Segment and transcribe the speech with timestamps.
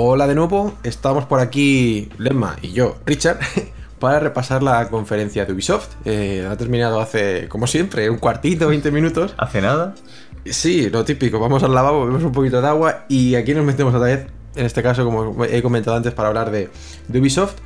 [0.00, 3.40] Hola de nuevo, estamos por aquí, Lemma y yo, Richard,
[3.98, 5.88] para repasar la conferencia de Ubisoft.
[6.04, 9.34] Eh, ha terminado hace, como siempre, un cuartito, 20 minutos.
[9.36, 9.96] ¿Hace nada?
[10.44, 13.92] Sí, lo típico, vamos al lavabo, bebemos un poquito de agua y aquí nos metemos
[13.92, 16.70] otra vez, en este caso, como he comentado antes, para hablar de,
[17.12, 17.56] Ubisoft.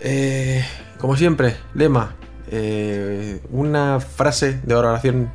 [0.00, 0.64] Eh,
[0.98, 2.16] como siempre, Lema,
[2.50, 5.30] eh, una frase de oración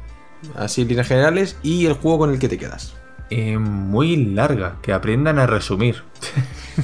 [0.55, 2.96] así en líneas generales y el juego con el que te quedas.
[3.29, 6.03] Eh, muy larga, que aprendan a resumir.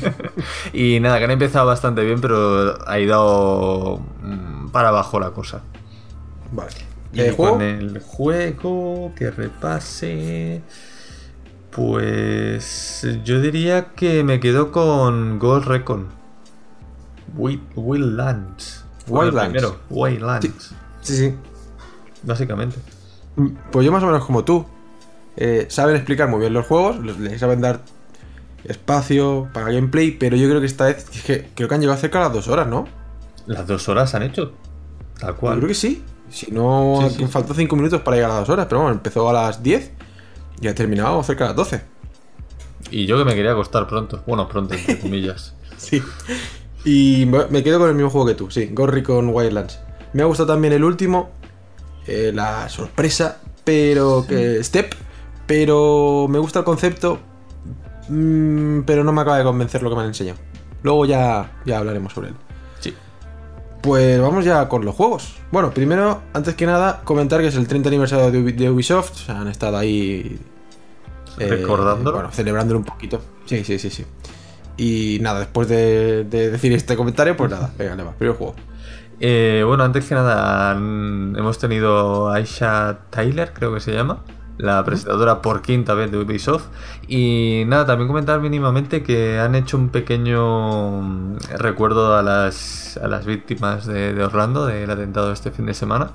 [0.73, 5.61] y nada, que han empezado bastante bien, pero ha ido mm, para abajo la cosa.
[6.51, 6.71] Vale.
[7.13, 7.53] Y ¿El juego?
[7.53, 10.61] con el juego que repase.
[11.71, 16.07] Pues yo diría que me quedo con Ghost Recon.
[17.35, 18.85] Wildlands.
[19.07, 19.73] Wildlands.
[19.89, 20.75] Wildlands.
[21.01, 21.35] Sí, sí.
[22.21, 22.77] Básicamente.
[23.71, 24.65] Pues yo más o menos como tú.
[25.35, 27.81] Eh, saben explicar muy bien los juegos, les saben dar
[28.63, 32.19] espacio para gameplay, pero yo creo que esta vez que, creo que han llegado cerca
[32.19, 32.87] de las dos horas, ¿no?
[33.47, 34.53] Las dos horas han hecho.
[35.19, 35.55] Tal cual.
[35.55, 36.03] Yo creo que sí.
[36.29, 39.33] Si no, faltó cinco minutos para llegar a las dos horas, pero bueno, empezó a
[39.33, 39.91] las 10
[40.61, 41.81] y ha terminado cerca de las 12.
[42.89, 44.23] Y yo que me quería acostar pronto.
[44.25, 45.53] Bueno, pronto, entre comillas.
[45.77, 46.01] sí.
[46.85, 49.79] Y me quedo con el mismo juego que tú, sí, Gorry con Wildlands.
[50.13, 51.31] Me ha gustado también el último,
[52.07, 54.63] eh, la sorpresa, pero que.
[54.63, 54.93] Step,
[55.45, 57.19] pero me gusta el concepto,
[58.09, 60.39] mm, pero no me acaba de convencer lo que me han enseñado.
[60.83, 62.35] Luego ya, ya hablaremos sobre él.
[62.79, 62.93] Sí.
[63.81, 65.35] Pues vamos ya con los juegos.
[65.51, 69.11] Bueno, primero, antes que nada, comentar que es el 30 aniversario de, Ubisoft.
[69.11, 70.39] O sea, han estado ahí.
[71.39, 72.17] Eh, Recordándolo.
[72.17, 73.21] Bueno, celebrándolo un poquito.
[73.45, 74.05] Sí, sí, sí, sí.
[74.75, 78.55] Y nada, después de, decir este comentario, pues nada, venga, le va, primer juego.
[79.19, 84.23] Eh, bueno, antes que nada, hemos tenido a Aisha Tyler, creo que se llama
[84.57, 86.67] la presentadora por quinta vez de Ubisoft.
[87.07, 93.07] Y nada, también comentar mínimamente que han hecho un pequeño mm, recuerdo a las, a
[93.07, 96.11] las víctimas de, Orlando del atentado este fin de semana.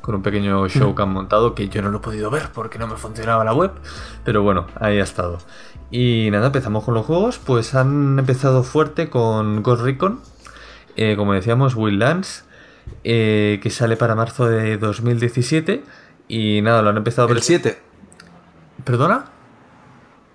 [0.00, 2.78] Con un pequeño show que han montado que yo no lo he podido ver porque
[2.78, 3.72] no me funcionaba la web.
[4.24, 5.38] Pero bueno, ahí ha estado.
[5.90, 7.38] Y nada, empezamos con los juegos.
[7.38, 10.20] Pues han empezado fuerte con Ghost Recon.
[10.96, 12.44] Eh, como decíamos, Wildlands.
[13.04, 15.84] Eh, que sale para marzo de 2017
[16.28, 17.28] y nada, lo han empezado...
[17.28, 17.78] El 7.
[18.84, 19.24] ¿Perdona?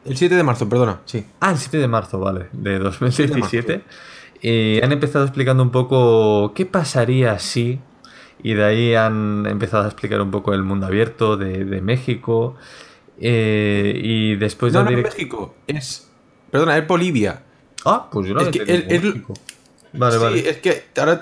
[0.05, 1.25] El 7 de marzo, perdona, sí.
[1.39, 3.83] Ah, el 7 de marzo, vale, de 2017.
[4.41, 7.79] Y han empezado explicando un poco qué pasaría si...
[8.45, 12.57] Y de ahí han empezado a explicar un poco el mundo abierto de, México.
[13.19, 14.73] Eh, y después...
[14.73, 16.11] No, no, México, es...
[16.51, 17.43] Perdona, es Bolivia.
[17.85, 18.61] Ah, pues yo lo es que
[19.93, 21.21] Vale, sí, es que ahora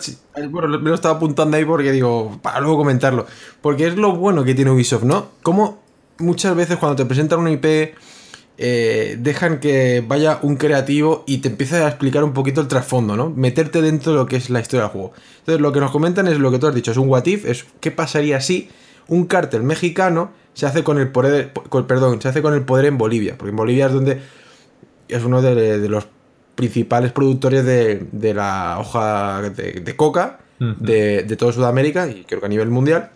[0.50, 3.28] bueno, me lo estaba apuntando ahí porque digo, para luego comentarlo.
[3.62, 5.28] Porque es lo bueno que tiene Ubisoft, ¿no?
[5.44, 5.82] Como
[6.20, 7.96] muchas veces cuando te presentan una IP,
[8.58, 13.18] eh, dejan que vaya un creativo y te empieza a explicar un poquito el trasfondo,
[13.18, 13.30] ¿no?
[13.30, 15.14] Meterte dentro de lo que es la historia del juego.
[15.40, 17.46] Entonces, lo que nos comentan es lo que tú has dicho, es un what if,
[17.46, 18.70] es qué pasaría si
[19.08, 21.52] un cártel mexicano se hace con el poder,
[21.88, 24.22] perdón, se hace con el poder en Bolivia, porque en Bolivia es donde
[25.08, 26.08] es uno de los
[26.62, 32.50] principales productores de, la hoja de, coca de, de todo Sudamérica y creo que a
[32.50, 33.10] nivel mundial.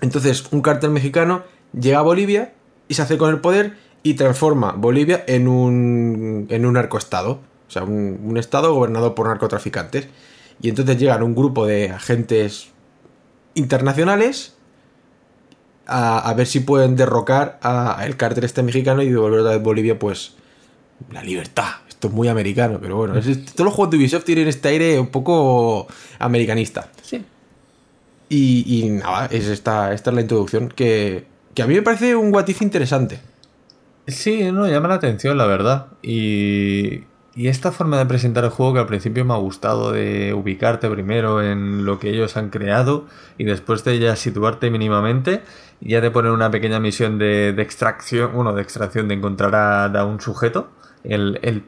[0.00, 1.42] Entonces, un cártel mexicano
[1.72, 2.52] llega a Bolivia
[2.86, 7.40] y se hace con el poder y transforma Bolivia en un, en un narcoestado.
[7.66, 10.06] O sea, un, estado gobernado por narcotraficantes.
[10.60, 12.68] Y entonces llegan un grupo de agentes
[13.54, 14.54] internacionales
[15.86, 20.36] a, a ver si pueden derrocar al cártel este mexicano y devolver a Bolivia, pues,
[21.10, 23.14] la libertad, esto es muy americano, pero bueno.
[23.14, 25.86] todos los juegos de Ubisoft tienen este aire un poco
[26.18, 26.90] americanista.
[27.00, 27.24] Sí.
[28.28, 31.26] Y, nada, es esta, esta es la introducción que,
[31.62, 33.20] a mí me parece un what interesante.
[34.08, 35.88] Sí, no, llama la atención, la verdad.
[36.02, 37.04] Y,
[37.36, 40.90] y esta forma de presentar el juego que al principio me ha gustado, de ubicarte
[40.90, 43.06] primero en lo que ellos han creado
[43.38, 45.42] y después de ya situarte mínimamente,
[45.80, 50.20] ya te ponen una pequeña misión de, extracción, bueno, de extracción, de encontrar a un
[50.20, 50.68] sujeto
[51.04, 51.62] el, el,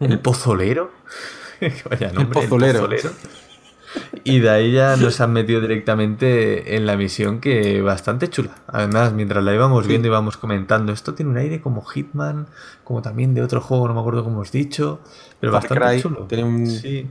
[0.00, 0.90] el pozolero.
[1.90, 2.88] Vaya el pozolero.
[4.24, 8.50] Y de ahí ya nos han metido directamente en la misión que bastante chula.
[8.66, 12.46] Además, mientras la íbamos viendo y íbamos comentando, esto tiene un aire como Hitman,
[12.84, 15.00] como también de otro juego, no me acuerdo cómo os dicho,
[15.40, 16.26] pero bastante chulo.
[16.28, 17.06] Sí.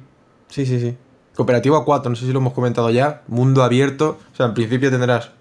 [0.48, 0.98] sí, sí, sí.
[1.36, 3.24] Cooperativo a 4, no sé si lo hemos comentado ya.
[3.28, 4.20] Mundo abierto.
[4.32, 5.32] O sea, en principio tendrás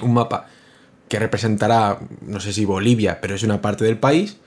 [0.00, 0.46] un mapa
[1.08, 4.38] que representará, no sé si Bolivia, pero es una parte del país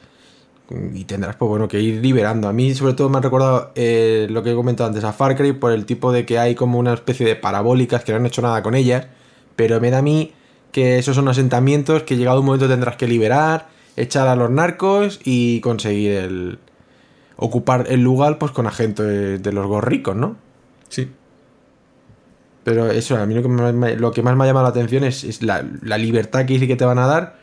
[0.70, 2.48] y tendrás pues bueno que ir liberando.
[2.48, 5.36] A mí sobre todo me ha recordado eh, lo que he comentado antes a Far
[5.36, 8.26] Cry por el tipo de que hay como una especie de parabólicas que no han
[8.26, 9.08] hecho nada con ellas,
[9.56, 10.34] pero me da a mí
[10.72, 15.20] que esos son asentamientos que llegado un momento tendrás que liberar, echar a los narcos
[15.24, 16.60] y conseguir el,
[17.38, 20.38] ocupar el lugar pues con agentes de, los gorricos, ¿no?
[20.90, 21.10] Sí.
[22.64, 24.70] Pero eso, a mí lo que, más me, lo que más me ha llamado la
[24.70, 25.62] atención es, la,
[25.98, 27.38] libertad que dice que te van a dar.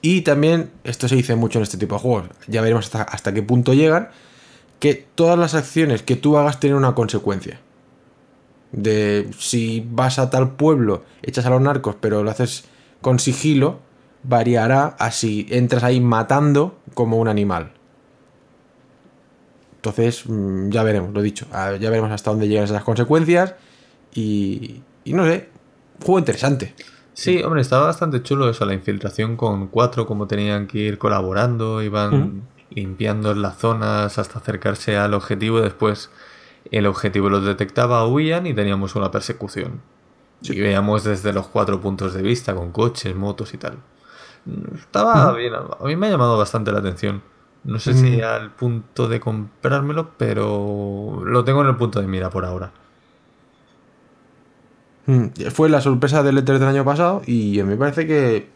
[0.00, 3.42] Y también, esto se dice mucho en este tipo de juegos, ya veremos hasta, qué
[3.42, 4.10] punto llegan,
[4.78, 7.60] que todas las acciones que tú hagas tienen una consecuencia.
[8.70, 12.64] De si vas a tal pueblo, echas a los narcos, pero lo haces
[13.00, 13.80] con sigilo,
[14.22, 17.72] variará a si entras ahí matando como un animal.
[19.76, 21.46] Entonces, mm, ya veremos, lo dicho.
[21.52, 23.54] Ya veremos hasta dónde llegan esas consecuencias.
[24.12, 25.48] Y, y no sé,
[26.04, 26.74] juego interesante.
[27.18, 31.82] Sí, hombre, estaba bastante chulo eso, la infiltración con cuatro, como tenían que ir colaborando,
[31.82, 35.60] iban limpiando las zonas hasta acercarse al objetivo.
[35.60, 36.12] Después
[36.70, 39.80] el objetivo los detectaba, huían y teníamos una persecución.
[40.42, 43.78] Y veíamos desde los cuatro puntos de vista, con coches, motos y tal.
[44.76, 47.20] Estaba bien, a mí me ha llamado bastante la atención.
[47.64, 52.30] No sé si al punto de comprármelo, pero lo tengo en el punto de mira
[52.30, 52.70] por ahora.
[55.50, 58.48] Fue la sorpresa del E3 del año pasado y me parece que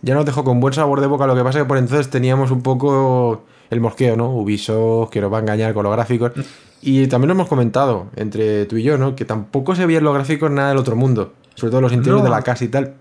[0.00, 1.26] ya nos dejó con buen sabor de boca.
[1.26, 4.30] Lo que pasa es que por entonces teníamos un poco el mosqueo, ¿no?
[4.30, 6.32] Ubisoft, que nos va a engañar con los gráficos.
[6.80, 9.14] Y también lo hemos comentado entre tú y yo, ¿no?
[9.14, 11.34] Que tampoco se veían los gráficos nada del otro mundo.
[11.54, 12.94] Sobre todo los interiores de la casa y tal.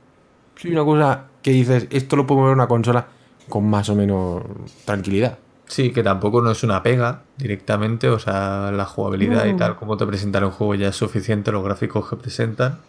[0.57, 3.07] Sí, una cosa que dices, esto lo puedo ver en una consola
[3.48, 4.44] con más o menos
[4.83, 5.38] tranquilidad.
[5.68, 9.95] Sí, que tampoco no es una pega directamente, o sea, la jugabilidad y tal, como
[9.98, 12.80] te presentan el juego ya es suficiente, los gráficos que presentan.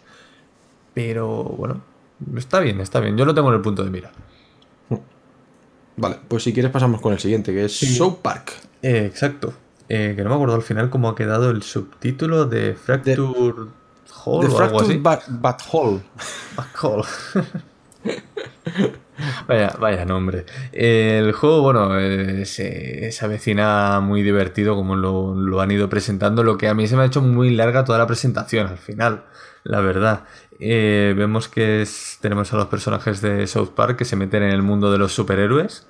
[0.93, 1.81] Pero bueno,
[2.35, 3.17] está bien, está bien.
[3.17, 4.11] Yo lo tengo en el punto de mira.
[5.97, 8.53] Vale, pues si quieres pasamos con el siguiente, que es South Park.
[8.81, 9.53] Eh, exacto.
[9.89, 13.69] Eh, que no me acuerdo al final cómo ha quedado el subtítulo de Fracture
[14.23, 14.97] Hall o algo así.
[14.97, 16.01] Bat Hall.
[16.81, 17.03] Hall.
[19.47, 20.45] vaya, vaya nombre.
[20.71, 26.67] El juego, bueno, eh, se, avecina muy divertido como lo, han ido presentando, lo que
[26.67, 29.25] a mí se me ha hecho muy larga toda la presentación al final,
[29.63, 30.23] la verdad.
[30.59, 31.85] Eh, vemos que
[32.19, 35.13] tenemos a los personajes de South Park que se meten en el mundo de los
[35.13, 35.87] superhéroes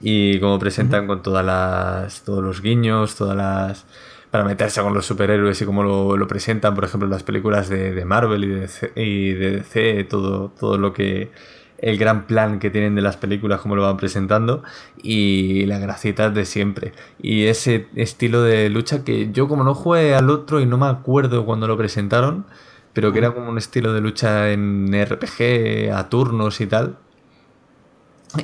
[0.00, 3.86] y como presentan con todas las, todos los guiños, todas las
[4.30, 8.44] para meterse con los superhéroes y cómo lo, presentan, por ejemplo, las películas de, Marvel
[8.44, 11.32] y de, y de DC, todo, todo lo que
[11.78, 14.62] el gran plan que tienen de las películas, como lo van presentando,
[15.02, 16.92] y la gracita de siempre.
[17.20, 20.86] Y ese estilo de lucha que yo como no jugué al otro y no me
[20.86, 22.44] acuerdo cuando lo presentaron,
[22.92, 26.96] pero que era como un estilo de lucha en RPG, a turnos y tal.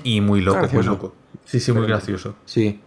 [0.02, 1.14] Y muy loco, muy loco.
[1.44, 2.36] Sí, sí, muy gracioso.
[2.44, 2.80] Sí.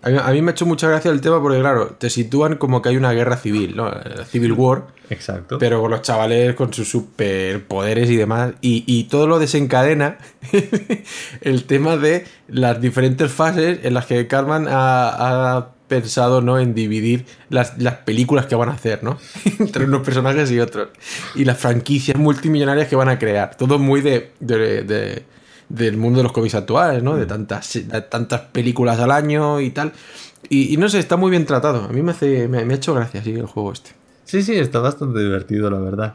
[0.00, 2.90] A mí, me ha hecho mucha gracia el tema porque, claro, te sitúan como que
[2.90, 3.90] hay una guerra civil, ¿no?
[4.26, 4.86] Civil War.
[5.10, 5.58] Exacto.
[5.58, 8.54] Pero con los chavales con sus superpoderes y demás.
[8.60, 10.18] Y, todo lo desencadena
[11.40, 16.58] el tema de las diferentes fases en las que Carmen ha, pensado, ¿no?
[16.58, 17.72] En dividir las,
[18.04, 19.18] películas que van a hacer, ¿no?
[19.58, 20.88] Entre unos personajes y otros.
[21.34, 23.56] Y las franquicias multimillonarias que van a crear.
[23.56, 24.32] Todo muy de
[25.68, 27.16] del mundo de los cómics actuales, ¿no?
[27.16, 27.28] De mm.
[27.28, 29.92] tantas, tantas películas al año y tal.
[30.48, 31.84] Y, no sé, está muy bien tratado.
[31.84, 33.90] A mí me, hace, me, ha hecho gracia, sí, el juego este.
[34.24, 36.14] Sí, sí, está bastante divertido, la verdad.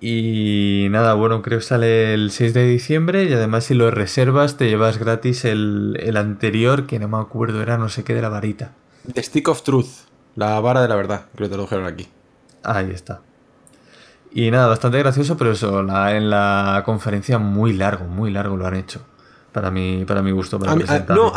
[0.00, 4.58] Y nada, bueno, creo que sale el 6 de diciembre y además si lo reservas
[4.58, 8.20] te llevas gratis el, el anterior, que no me acuerdo, era no sé qué de
[8.20, 8.72] la varita.
[9.12, 10.06] The Stick of Truth,
[10.36, 12.08] la vara de la verdad, creo que te lo dijeron aquí.
[12.62, 13.20] Ahí está.
[14.32, 18.74] Y nada, bastante gracioso, pero eso, en la conferencia muy largo, muy largo lo han
[18.74, 19.00] hecho.
[19.52, 20.76] Para mí, para mi gusto, para a
[21.14, 21.32] no,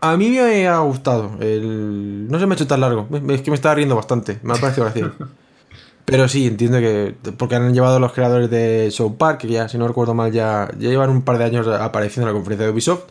[0.00, 1.32] a, mí me ha gustado.
[1.32, 3.06] no se me ha hecho tan largo.
[3.28, 4.38] Es que me estaba riendo bastante.
[4.42, 5.12] Me ha parecido gracioso.
[6.06, 7.14] pero sí, entiendo que.
[7.36, 10.70] Porque han llevado los creadores de Show Park, que ya, si no recuerdo mal, ya,
[10.78, 13.02] ya llevan un par de años apareciendo en la conferencia de Ubisoft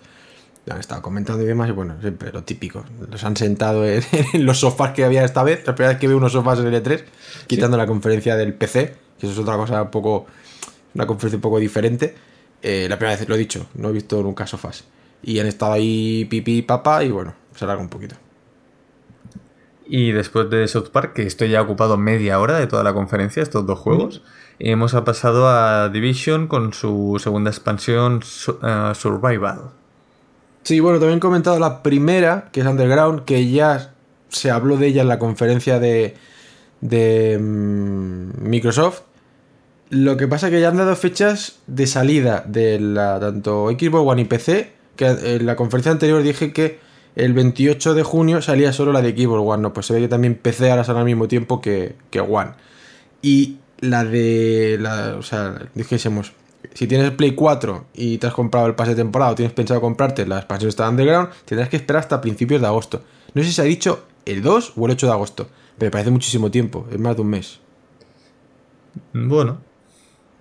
[0.69, 2.83] han estado comentando y demás, y bueno, siempre lo típico.
[3.09, 4.01] Los han sentado en,
[4.45, 6.83] los sofás que había esta vez, la primera vez que veo unos sofás en el
[6.83, 7.03] E3,
[7.47, 10.25] quitando la conferencia del PC, que eso es otra cosa un poco,
[10.93, 12.15] una conferencia un poco diferente.
[12.61, 14.85] Eh, la primera vez lo he dicho, no he visto nunca sofás.
[15.23, 18.15] Y han estado ahí pipi y papa, y bueno, se alarga un poquito.
[19.89, 23.41] Y después de South Park, que estoy ya ocupado media hora de toda la conferencia,
[23.41, 24.21] estos dos juegos,
[24.59, 28.21] hemos pasado a Division con su segunda expansión
[28.63, 29.71] eh, Survival.
[30.67, 33.93] Sí, bueno, también he comentado la primera, que es Underground, que ya
[34.27, 36.15] se habló de ella en la conferencia de,
[36.81, 39.03] de mm, Microsoft.
[39.89, 44.11] Lo que pasa es que ya han dado fechas de salida de la, tanto Xbox
[44.11, 46.81] One y PC, que en la conferencia anterior dije que
[47.15, 50.09] el 28 de junio salía solo la de Xbox One, no, pues se ve que
[50.09, 52.51] también PC ahora sale al mismo tiempo que, que One.
[53.21, 56.33] Y la de, la, o sea, dijésemos,
[56.73, 59.81] si tienes Play 4 y te has comprado el pase de temporada o tienes pensado
[59.81, 63.01] comprarte la expansión Star Underground, tendrás que esperar hasta principios de agosto.
[63.33, 65.47] No sé si se ha dicho el 2 o el 8 de agosto,
[65.77, 67.59] pero me parece muchísimo tiempo, es más de un mes.
[69.13, 69.59] Bueno.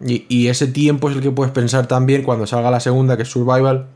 [0.05, 3.23] Y, y ese tiempo es el que puedes pensar también cuando salga la segunda, que
[3.23, 3.87] es Survival,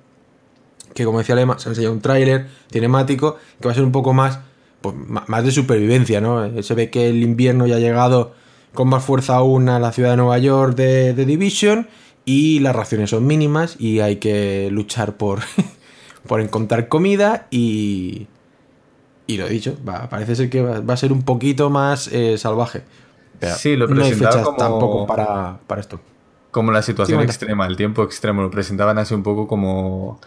[0.94, 3.92] que como decía Lema, se ha enseñado un tráiler cinemático, que va a ser un
[3.92, 4.40] poco más,
[4.80, 6.44] pues, más de supervivencia, ¿no?
[6.44, 8.32] Eh, Se ve que el invierno ya ha llegado
[8.74, 11.88] con más fuerza aún a la ciudad de Nueva York de, de Division
[12.30, 15.40] y las raciones son mínimas y hay que luchar por,
[16.28, 18.26] por encontrar comida y...
[19.26, 22.08] Y lo he dicho, va, parece ser que va, va a ser un poquito más
[22.08, 22.82] eh, salvaje.
[23.38, 26.00] Pero Sí, lo no hay fechas como- tampoco para, para esto.
[26.50, 30.20] Como la situación Sí, extrema, el tiempo extremo, lo presentaban así un poco como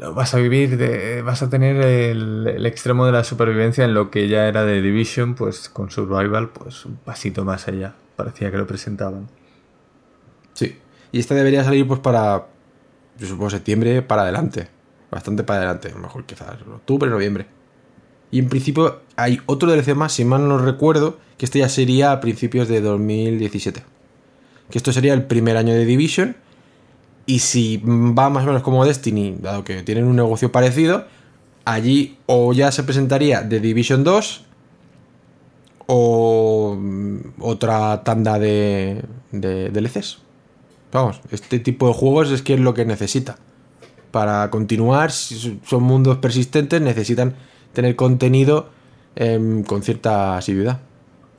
[0.00, 3.94] lo vas a vivir, de, vas a tener el, el extremo de la supervivencia en
[3.94, 8.50] lo que ya era de Division, pues con Survival, pues un pasito más allá, parecía
[8.50, 9.28] que lo presentaban.
[11.12, 12.46] Y esta debería salir pues para,
[13.18, 14.68] yo supongo, septiembre para adelante.
[15.10, 15.88] Bastante para adelante.
[15.88, 17.46] A lo mejor quizás octubre, noviembre.
[18.30, 22.12] Y en principio hay otro DLC más, si mal no recuerdo, que este ya sería
[22.12, 23.82] a principios de 2017.
[24.70, 26.36] Que esto sería el primer año de Division.
[27.26, 31.06] Y si va más o menos como Destiny, dado que tienen un negocio parecido,
[31.64, 34.44] allí o ya se presentaría The Division 2
[35.86, 39.02] o mm, otra tanda de,
[39.32, 40.18] de DLCs.
[40.92, 43.36] Vamos, este tipo de juegos es que es lo que necesita.
[44.10, 47.34] Para continuar, si son mundos persistentes, necesitan
[47.72, 48.70] tener contenido
[49.14, 50.80] em, con cierta asiduidad.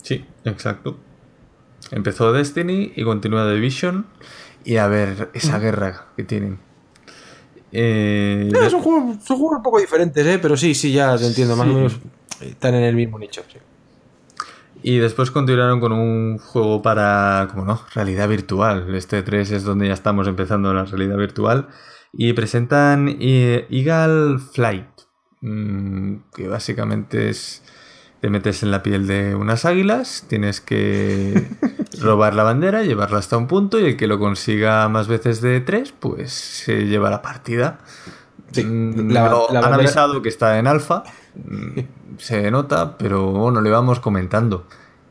[0.02, 0.98] Sí, exacto.
[1.92, 4.06] Empezó Destiny y continúa Division.
[4.64, 6.60] Y a ver esa guerra que tienen.
[7.72, 10.40] Eh, Eh, son, juegos, son juegos un poco diferentes, ¿eh?
[10.40, 11.56] pero sí, sí, ya te entiendo.
[11.56, 11.98] Más o menos
[12.40, 13.44] están en el mismo nicho.
[13.52, 13.58] sí.
[14.84, 18.94] Y después continuaron con un juego para, como no, realidad virtual.
[18.96, 21.68] Este 3 es donde ya estamos empezando la realidad virtual.
[22.14, 24.88] Y presentan eh, Eagle Flight,
[25.42, 27.64] mm, que básicamente es,
[28.22, 31.48] te metes en la piel de unas águilas, tienes que
[32.02, 35.62] robar la bandera, llevarla hasta un punto y el que lo consiga más veces de
[35.62, 37.80] tres, pues se lleva la partida.
[38.52, 41.04] Sí, Mm, la- lo la han avisado que está en alfa,
[42.18, 44.66] se nota, pero bueno, le vamos comentando.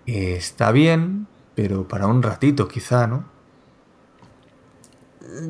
[0.06, 3.24] Eh, Está bien, pero para un ratito quizá, ¿no?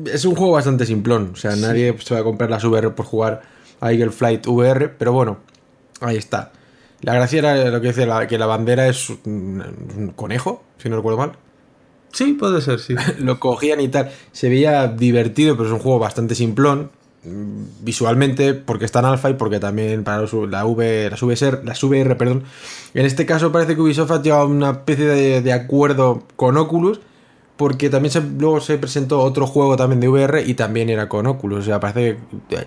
[0.05, 1.31] Es un juego bastante simplón.
[1.33, 3.41] O sea, nadie se va a comprar las VR por jugar
[3.79, 5.39] a Eagle Flight VR, pero bueno,
[6.01, 6.51] ahí está.
[7.01, 9.63] La gracia era lo que decía, la- que la bandera es un,
[9.97, 11.31] un conejo, si no recuerdo mal.
[12.13, 12.93] Sí, puede ser, sí.
[13.19, 14.11] Lo cogían y tal.
[14.33, 16.91] Se veía divertido, pero es un juego bastante simplón.
[17.23, 21.83] Visualmente, porque está en alfa y porque también para los- la V, las VSR, las
[21.83, 22.43] VR, perdón.
[22.93, 26.57] En este caso parece que Ubisoft ha llegado a una especie de, de acuerdo con
[26.57, 26.99] Oculus.
[27.57, 31.27] Porque también se- luego se presentó otro juego también de VR y también era con
[31.27, 31.59] Oculus.
[31.59, 32.17] O sea, parece
[32.49, 32.65] que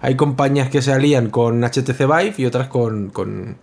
[0.00, 3.58] hay compañías que se alían con HTC Vive y otras con, con,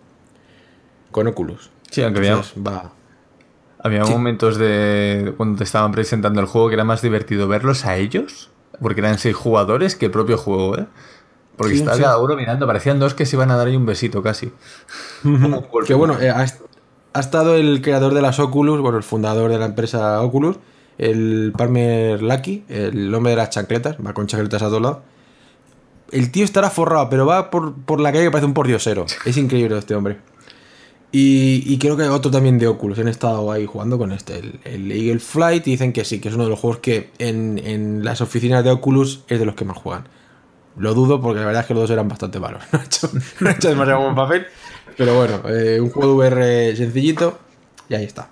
[1.12, 1.72] con Oculus.
[1.90, 2.92] Sí, aunque había, Entonces, va.
[3.80, 7.96] había momentos de cuando te estaban presentando el juego que era más divertido verlos a
[7.98, 10.86] ellos, porque eran seis jugadores que el propio juego, ¿eh?
[11.56, 12.04] Porque Sí, estaba sí.
[12.04, 14.52] cada uno mirando, parecían dos que se iban a dar ahí un besito casi.
[15.86, 19.66] Que bueno, eh, ha estado el creador de las Oculus, bueno, el fundador de la
[19.66, 20.58] empresa Oculus,
[21.00, 24.98] el Palmer Lucky, el hombre de las chancletas, va con chancletas a todos lados.
[26.12, 29.06] El tío estará forrado, pero va por, por la calle que parece un pordiosero.
[29.26, 30.20] Es increíble este hombre.
[31.12, 33.00] Y, creo que hay otro también de Oculus.
[33.00, 35.66] Han estado ahí jugando con este, el, el Eagle Flight.
[35.68, 38.64] Y dicen que sí, que es uno de los juegos que en, en las oficinas
[38.64, 40.08] de Oculus es de los que más juegan.
[40.78, 42.64] Lo dudo porque la verdad es que los dos eran bastante malos.
[42.72, 43.10] No he hecho,
[43.40, 44.48] no demasiado buen papel.
[44.96, 47.40] Pero bueno, eh, un juego de VR sencillito.
[47.90, 48.30] Y ahí está.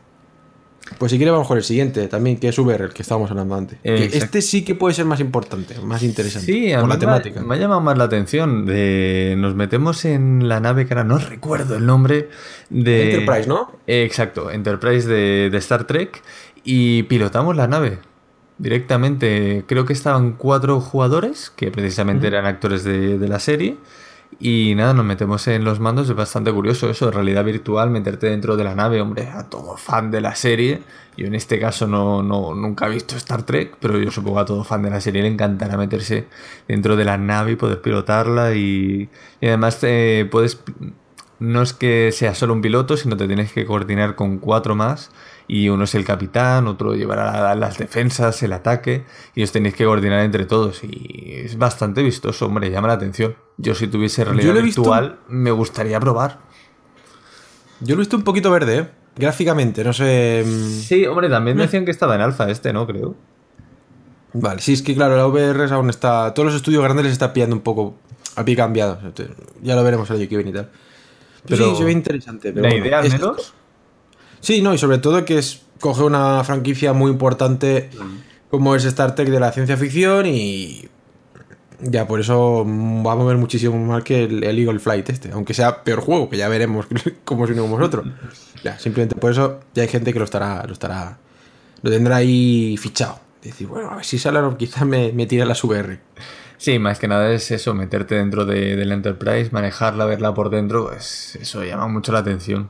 [1.00, 3.56] Pues si quieres vamos con el siguiente también, que es VR, el que estábamos hablando
[3.56, 3.80] antes.
[3.84, 6.46] Eh, Que este sí que puede ser más importante, más interesante.
[6.52, 7.40] Sí, a por mí la me, temática.
[7.40, 8.66] ha, me ha llamado más la atención.
[8.66, 12.30] De, nos metemos en la nave que ahora no recuerdo el nombre
[12.70, 13.12] de...
[13.16, 13.72] Enterprise, ¿no?
[13.88, 16.22] Eh, exacto, Enterprise de, de Star Trek
[16.64, 17.98] y pilotamos la nave
[18.58, 19.64] directamente.
[19.68, 23.78] Creo que estaban cuatro jugadores que precisamente eran actores de, de la serie.
[24.40, 26.10] Y nada, nos metemos en los mandos.
[26.10, 30.12] Es bastante curioso eso, realidad virtual, meterte dentro de la nave, hombre, a todo fan
[30.12, 30.82] de la serie.
[31.18, 34.46] Yo en este caso no, no nunca he visto Star Trek, pero yo supongo a
[34.46, 36.28] todo fan de la serie le encantará meterse
[36.68, 38.54] dentro de la nave y poder pilotarla.
[38.56, 40.62] Y, y además eh, puedes
[41.40, 45.12] no es que sea solo un piloto, sino te tienes que coordinar con cuatro más.
[45.48, 49.04] Y uno es el capitán, otro llevará las defensas, el ataque.
[49.36, 50.84] Y os tenéis que coordinar entre todos.
[50.84, 53.36] Y es bastante vistoso, hombre, llama la atención.
[53.58, 56.40] Yo si tuviese realidad visto- virtual, me gustaría probar.
[57.82, 58.90] Yo lo he visto un poquito verde, ¿eh?
[59.18, 60.44] Gráficamente, no sé.
[60.46, 62.86] mm, Sí, hombre, también me decían que estaba en alfa este, ¿no?
[62.88, 63.16] Creo.
[64.34, 66.34] Vale, sí, es que claro, la VR aún está.
[66.34, 67.96] Todos los estudios grandes les está pillando un poco
[68.36, 69.00] a pie cambiado.
[69.62, 70.70] Ya lo veremos el año que viene y tal.
[71.48, 72.52] Pero, sí, se ve interesante.
[72.54, 73.54] ¿La idea al menos?
[74.46, 77.90] Sí, no, y sobre todo que es coge una franquicia muy importante
[78.52, 80.88] como es Star Trek de la ciencia ficción y
[81.82, 85.84] ya por eso va a mover muchísimo más que el, Eagle Flight este, aunque sea
[85.84, 86.86] peor juego, que ya veremos
[87.26, 88.04] cómo es uno como otro.
[88.64, 91.18] Ya, simplemente por eso ya hay gente que lo estará, lo estará,
[91.82, 93.20] lo tendrá ahí fichado.
[93.42, 96.00] Decir, bueno, a ver si sale, quizás me, me tira la VR.
[96.58, 100.86] Sí, más que nada es eso, meterte dentro de, del Enterprise, manejarla, verla por dentro,
[100.86, 102.70] pues eso llama mucho la atención.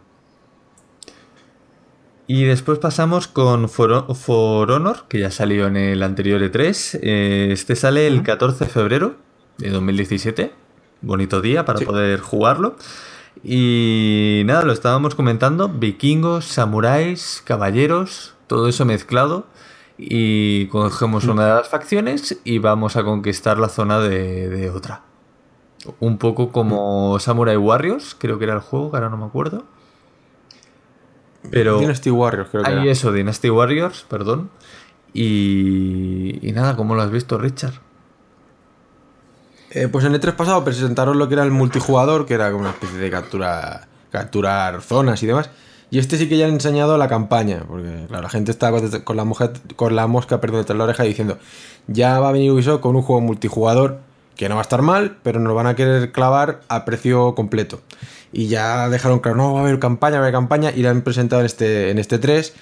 [2.27, 6.99] Y después pasamos con For, Honor, que ya salió en el anterior E3.
[7.03, 9.15] Eh, este sale el 14 de febrero
[9.59, 10.51] de 2017.
[11.01, 12.77] Bonito día para poder jugarlo.
[13.43, 15.69] Y nada, lo estábamos comentando.
[15.69, 19.45] Vikingos, samuráis, caballeros, todo eso mezclado.
[19.99, 25.03] Y cogemos una de las facciones y vamos a conquistar la zona de, de otra.
[25.99, 29.63] Un poco como Samurai Warriors, creo que era el juego, que ahora no me acuerdo.
[31.51, 34.49] Pero Dynasty Warriors, creo que Hay eso, Dynasty Warriors, perdón.
[35.13, 37.73] Y, y nada, ¿cómo lo has visto, Richard?
[39.71, 42.49] Eh, pues en el 3 e pasado presentaron lo que era el multijugador, que era
[42.49, 45.49] como una especie de captura, capturar zonas y demás.
[45.91, 48.71] Y este sí que ya han enseñado la campaña, porque la gente está
[49.03, 51.39] con la, mujer, con la mosca perdón, detrás de la oreja diciendo,
[51.87, 53.99] ya va a venir Ubisoft con un juego multijugador
[54.35, 57.35] que no va a estar mal, pero nos lo van a querer clavar a precio
[57.35, 57.81] completo
[58.35, 60.89] y ya dejaron claro, no, va a haber campaña, va a haber campaña, y la
[60.89, 62.53] han presentado en este, en este 3,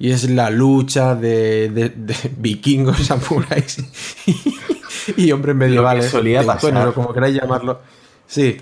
[0.00, 3.78] y es la lucha de, de, vikingos, samuráis
[5.16, 6.06] y, hombres medievales.
[6.06, 6.72] solía pasar.
[6.72, 7.80] Bueno, como queráis llamarlo.
[8.26, 8.56] Sí,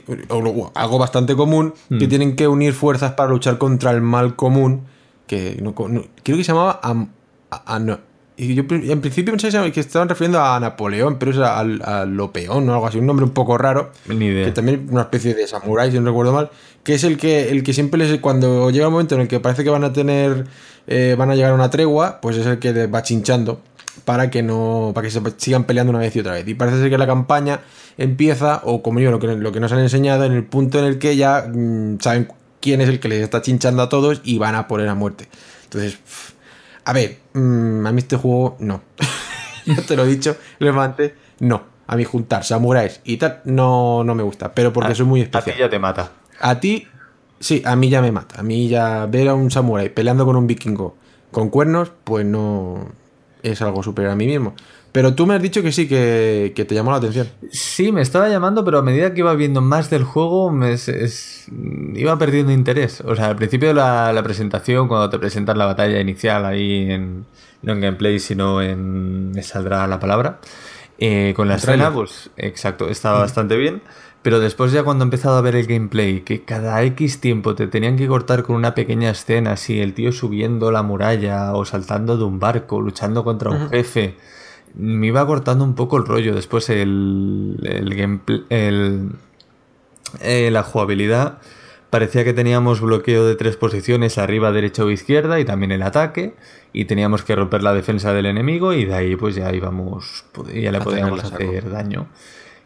[0.75, 2.09] algo bastante común, que mm.
[2.09, 4.87] tienen que unir fuerzas para luchar contra el mal común,
[5.27, 6.81] que no, creo que se llamaba
[8.41, 12.69] y yo en principio pensé que estaban refiriendo a Napoleón, pero es a, a, Lopeón
[12.69, 13.91] o algo así, un nombre un poco raro.
[14.07, 16.49] Que también una especie de samurái, si no recuerdo mal.
[16.85, 18.21] Que es el que, el que siempre les.
[18.21, 20.47] Cuando llega el momento en el que parece que van a tener.
[20.87, 23.61] Eh, van a llegar a una tregua, pues es el que les va chinchando
[24.05, 24.93] para que no.
[24.95, 26.47] para que se sigan peleando una vez y otra vez.
[26.47, 27.63] Y parece ser que la campaña
[27.97, 30.85] empieza, o como yo, lo que, lo que nos han enseñado, en el punto en
[30.85, 32.29] el que ya mm, saben
[32.61, 35.29] quién es el que les está chinchando a todos y van a poner a muerte.
[35.65, 35.99] Entonces.
[36.89, 38.81] A ver, mm, a mí este juego no.
[39.67, 41.65] ya te lo he dicho, levante, no.
[41.87, 45.53] A mí juntar samuráis y tal, no, no me gusta, pero porque soy muy especial.
[45.53, 46.13] A ti ya te mata.
[46.41, 46.89] A ti,
[47.41, 48.41] sí, a mí ya me mata.
[48.41, 50.97] A mí ya ver a un samurái peleando con un vikingo
[51.31, 52.87] con cuernos, pues no
[53.43, 54.55] es algo superior a mí mismo.
[54.93, 57.29] Pero tú me has dicho que sí, que, te llamó la atención.
[57.51, 60.77] Sí, me estaba llamando, pero a medida que iba viendo más del juego, me
[61.95, 63.03] iba perdiendo interés.
[63.03, 67.27] O sea, al principio de la, presentación, cuando te presentan la batalla inicial ahí en,
[67.63, 69.33] no en gameplay, sino en...
[69.33, 70.41] me saldrá la palabra.
[70.99, 73.83] Eh, con la escena, pues exacto, estaba bastante bien.
[74.23, 77.69] Pero después ya cuando he empezado a ver el gameplay, que cada X tiempo te
[77.69, 82.17] tenían que cortar con una pequeña escena, así el tío subiendo la muralla o saltando
[82.17, 84.17] de un barco, luchando contra un jefe
[84.79, 86.35] me iba cortando un poco el rollo.
[86.35, 89.11] Después el, el gameplay, el,
[90.21, 91.39] eh, la jugabilidad
[91.91, 96.35] parecía que teníamos bloqueo de tres posiciones, arriba, derecha o izquierda, y también el ataque,
[96.73, 100.71] y teníamos que romper la defensa del enemigo, y de ahí pues ya íbamos, ya
[100.71, 102.09] le podíamos hacer daño.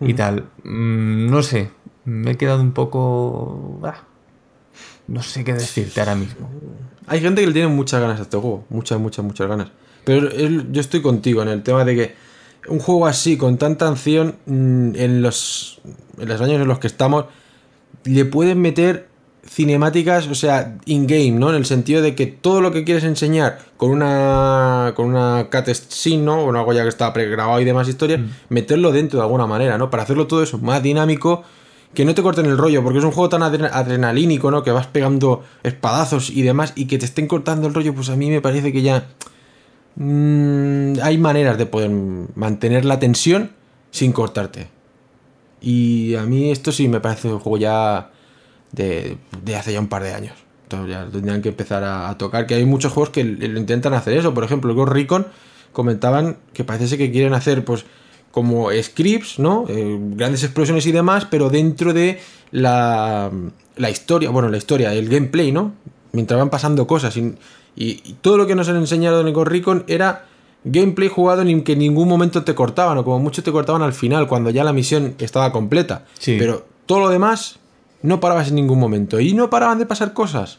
[0.01, 0.46] Y tal.
[0.64, 1.70] Mm, no sé,
[2.05, 3.81] me he quedado un poco...
[3.85, 4.03] Ah,
[5.07, 6.51] no sé qué decirte ahora mismo.
[7.07, 9.70] Hay gente que le tiene muchas ganas a este juego, muchas, muchas, muchas ganas.
[10.05, 12.15] Pero yo estoy contigo en el tema de que
[12.69, 15.81] un juego así, con tanta acción, mm, en los,
[16.19, 17.27] en los años en los que estamos,
[18.05, 19.09] le pueden meter
[19.47, 21.51] cinemáticas, o sea, in-game, ¿no?
[21.51, 26.23] En el sentido de que todo lo que quieres enseñar con una con una scene,
[26.23, 26.45] ¿no?
[26.45, 28.27] O algo ya que está pregrabado y demás historias, mm.
[28.51, 29.91] meterlo dentro de alguna manera, ¿no?
[29.91, 31.43] Para hacerlo todo eso más dinámico,
[31.95, 34.62] que no te corten el rollo, porque es un juego tan adrenalínico, ¿no?
[34.62, 38.17] Que vas pegando espadazos y demás, y que te estén cortando el rollo, pues a
[38.17, 39.09] mí me parece que ya
[39.96, 41.90] Mm, hay maneras de poder
[42.35, 43.50] mantener la tensión
[43.90, 44.68] sin cortarte.
[45.61, 48.11] Y a mí esto sí me parece un juego ya
[48.72, 49.16] de,
[49.57, 50.35] hace ya un par de años.
[50.64, 52.46] Entonces ya tendrían que empezar a, tocar.
[52.46, 54.35] Que hay muchos juegos que lo intentan hacer eso.
[54.35, 55.26] Por ejemplo, Ghost Recon
[55.72, 57.85] comentaban que parece que quieren hacer pues
[58.31, 59.66] como scripts, ¿no?
[59.68, 62.18] Eh, grandes explosiones y demás, pero dentro de
[62.50, 63.31] la,
[63.76, 65.74] la historia, bueno, la historia, el gameplay, ¿no?
[66.12, 67.14] Mientras van pasando cosas.
[67.74, 70.26] Y, todo lo que nos han enseñado en el Ghost Recon era
[70.64, 73.92] gameplay jugado en que en ningún momento te cortaban, o como mucho te cortaban al
[73.92, 76.04] final, cuando ya la misión estaba completa.
[76.24, 77.58] Pero todo lo demás
[78.02, 79.20] no parabas en ningún momento.
[79.20, 80.58] Y no paraban de pasar cosas.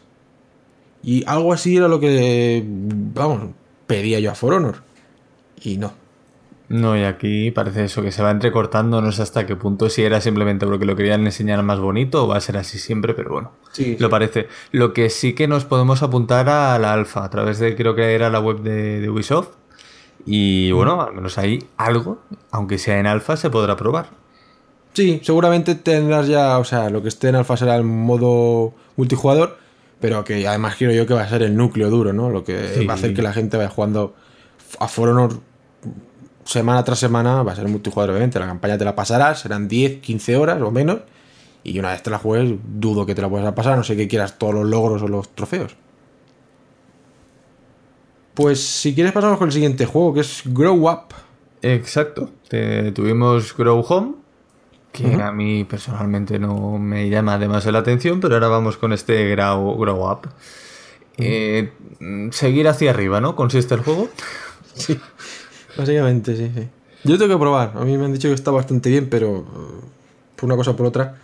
[1.03, 3.51] Y algo así era lo que, vamos,
[3.87, 4.77] pedía yo a For Honor.
[5.61, 6.02] Y no.
[6.69, 10.01] No, y aquí parece eso, que se va entrecortando, no sé hasta qué punto, si
[10.03, 13.31] era simplemente porque lo querían enseñar más bonito o va a ser así siempre, pero
[13.31, 14.11] bueno, Sí, lo sí.
[14.11, 14.47] parece.
[14.71, 18.15] Lo que sí que nos podemos apuntar a la alfa, a través de, creo que
[18.15, 19.49] era la web de, de Ubisoft,
[20.25, 22.19] y bueno, al menos ahí algo,
[22.51, 24.07] aunque sea en alfa, se podrá probar.
[24.93, 29.57] Sí, seguramente tendrás ya, o sea, lo que esté en alfa será el modo multijugador,
[29.99, 32.29] pero que además quiero yo que va a ser el núcleo duro, ¿no?
[32.29, 32.85] Lo que Sí.
[32.85, 34.15] va a hacer que la gente vaya jugando
[34.79, 35.39] a For Honor
[36.45, 38.39] semana tras semana, va a ser multijugador, obviamente.
[38.39, 40.99] La campaña te la pasarás, serán 10, 15 horas o menos,
[41.63, 44.07] y una vez te la juegues, dudo que te la puedas pasar, no sé que
[44.07, 45.75] quieras todos los logros o los trofeos.
[48.33, 51.13] Pues si quieres pasamos con el siguiente juego, que es Grow Up.
[51.61, 52.31] Exacto.
[52.47, 54.15] Te- tuvimos Grow Home,
[54.91, 59.29] que a mí personalmente no me llama demasiado la atención, pero ahora vamos con este
[59.29, 60.29] Grow, grow Up.
[61.17, 61.71] Eh,
[62.31, 63.35] seguir hacia arriba, ¿no?
[63.35, 64.09] Consiste el juego.
[64.73, 64.99] Sí,
[65.77, 66.67] básicamente, sí, sí.
[67.03, 67.73] Yo tengo que probar.
[67.75, 69.85] A mí me han dicho que está bastante bien, pero eh,
[70.35, 71.17] por una cosa o por otra,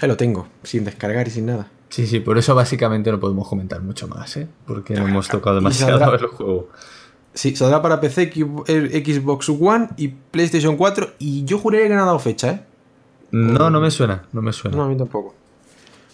[0.00, 1.68] ahí lo tengo, sin descargar y sin nada.
[1.88, 4.48] Sí, sí, por eso básicamente no podemos comentar mucho más, ¿eh?
[4.66, 6.68] Porque no hemos tocado demasiado saldrá- el juego.
[7.32, 11.12] Sí, saldrá para PC, Xbox- eh, Xbox One y PlayStation 4.
[11.18, 12.60] Y yo juraría que no ha dado fecha, ¿eh?
[13.30, 14.76] No, no me suena, no me suena.
[14.76, 15.34] No, a mí tampoco.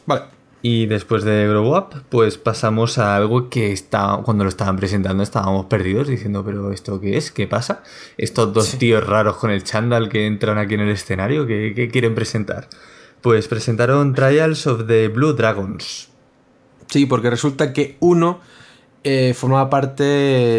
[0.06, 0.22] Vale.
[0.62, 5.22] Y después de Grow Up, pues pasamos a algo que está, cuando lo estaban presentando
[5.22, 7.30] estábamos perdidos diciendo, pero ¿esto qué es?
[7.30, 7.82] ¿Qué pasa?
[8.18, 11.88] Estos dos tíos raros con el chándal que entran aquí en el escenario, ¿qué, qué
[11.88, 12.68] quieren presentar?
[13.22, 16.08] Pues presentaron Trials of the Blue Dragons.
[16.88, 18.40] Sí, porque resulta que uno
[19.02, 20.04] eh, formaba parte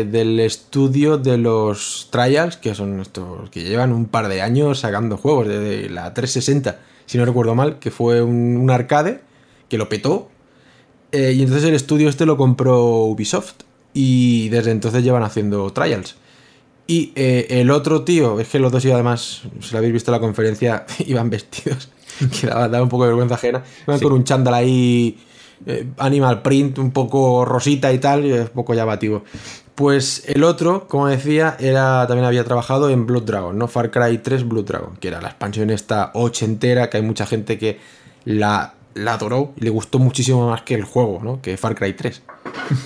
[0.06, 5.18] del estudio de los Trials, que son estos que llevan un par de años sacando
[5.18, 9.22] juegos desde la 360, si no recuerdo mal, que fue un, un arcade
[9.72, 10.30] que lo petó.
[11.14, 13.54] eh, y entonces el estudio este lo compró Ubisoft.
[13.94, 16.16] Y desde entonces llevan haciendo Trials.
[16.88, 20.12] Y eh, el otro tío, es que los dos, y además, si lo habéis visto
[20.12, 21.90] en la conferencia, iban vestidos,
[22.42, 23.64] que daba, daba un poco de vergüenza ajena.
[23.88, 24.04] Iban Sí.
[24.06, 25.18] con un chándal ahí,
[25.66, 29.24] eh, animal print, un poco rosita y tal, y es un poco llamativo.
[29.76, 33.68] Pues el otro, como decía, era también había trabajado en Blood Dragon, ¿no?
[33.68, 37.58] Far Cry 3 Blood Dragon, que era la expansión esta ochentera, que hay mucha gente
[37.58, 37.80] que
[38.26, 41.42] la, la adoró y le gustó muchísimo más que el juego, ¿no?
[41.42, 42.22] Que Far Cry 3.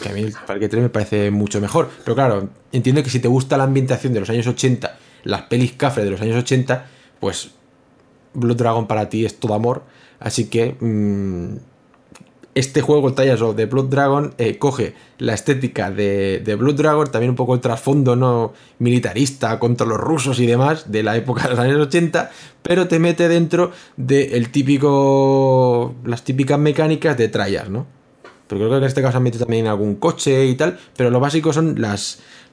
[0.01, 1.89] Que a mí Far Cry 3 me parece mucho mejor.
[2.03, 5.73] Pero claro, entiendo que si te gusta la ambientación de los años 80, las pelis
[5.73, 6.85] cafre de los años 80,
[7.19, 7.51] pues
[8.33, 9.83] Blood Dragon para ti es todo amor.
[10.19, 11.57] Así que mm,
[12.55, 17.11] este juego, el Trials of Blood Dragon, eh, coge la estética de, de Blood Dragon,
[17.11, 21.43] también un poco el trasfondo no militarista contra los rusos y demás de la época
[21.43, 25.54] de los años 80, pero te mete dentro del típico.
[26.03, 27.85] Las típicas mecánicas de Trials, ¿no?
[28.47, 31.19] Pero creo que en este caso han metido también algún coche y tal, pero lo
[31.19, 31.81] básico son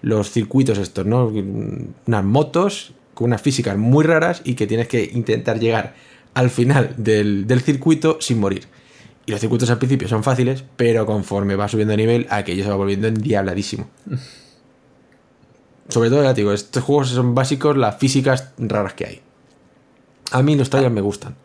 [0.03, 1.27] los circuitos estos, ¿no?
[1.27, 5.95] Unas motos con unas físicas muy raras y que tienes que intentar llegar
[6.35, 8.66] al final del, circuito sin morir.
[9.27, 12.71] Y los circuitos al principio son fáciles, pero conforme va subiendo de nivel, aquello se
[12.71, 13.88] va volviendo endiabladísimo.
[15.88, 19.21] Sobre todo, ya digo, estos juegos son básicos las físicas raras que hay.
[20.31, 21.37] A mí los trailers me gustan.